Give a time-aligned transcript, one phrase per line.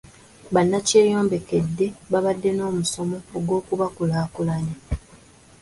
[0.53, 4.75] Bannakyeyombekedde baabadde n'omusomo gw'okubakulaakulanya.